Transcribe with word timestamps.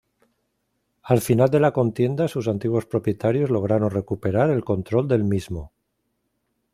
Al 1.15 1.21
final 1.25 1.51
de 1.51 1.59
la 1.59 1.69
contienda 1.73 2.27
sus 2.27 2.47
antiguos 2.47 2.87
propietarios 2.87 3.51
lograron 3.51 3.91
recuperar 3.91 4.49
el 4.49 4.63
control 4.65 5.07
del 5.07 5.23
mismo. 5.23 5.73